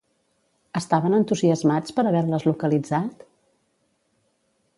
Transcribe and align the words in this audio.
Estaven 0.79 1.17
entusiasmats 1.17 1.95
per 1.99 2.07
haver-les 2.13 2.47
localitzat? 2.51 3.27